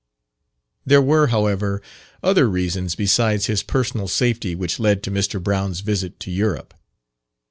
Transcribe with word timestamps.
There 0.83 0.99
were, 0.99 1.27
however, 1.27 1.79
other 2.23 2.49
reasons 2.49 2.95
besides 2.95 3.45
his 3.45 3.61
personal 3.61 4.07
safety 4.07 4.55
which 4.55 4.79
led 4.79 5.03
to 5.03 5.11
Mr. 5.11 5.39
Brown's 5.39 5.81
visit 5.81 6.19
to 6.21 6.31
Europe. 6.31 6.73